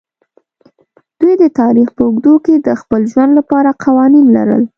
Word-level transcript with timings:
دوی 1.19 1.33
د 1.41 1.43
تاریخ 1.59 1.87
په 1.95 2.01
اوږدو 2.07 2.35
کې 2.45 2.55
د 2.57 2.69
خپل 2.81 3.01
ژوند 3.11 3.31
لپاره 3.39 3.77
قوانین 3.83 4.27
لرل. 4.37 4.63